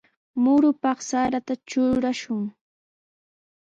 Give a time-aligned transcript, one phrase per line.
[0.41, 2.43] Murupaq sarata trurashun.